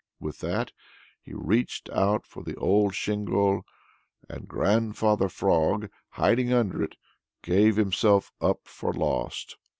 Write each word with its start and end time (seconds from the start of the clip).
With 0.19 0.39
that 0.39 0.71
he 1.21 1.35
reached 1.35 1.87
out 1.91 2.25
for 2.25 2.41
the 2.43 2.55
old 2.55 2.95
shingle, 2.95 3.61
and 4.27 4.47
Grandfather 4.47 5.29
Frog, 5.29 5.91
hiding 6.09 6.51
under 6.51 6.81
it, 6.81 6.95
gave 7.43 7.75
himself 7.75 8.31
up 8.41 8.61
for 8.65 8.93
lost. 8.93 9.57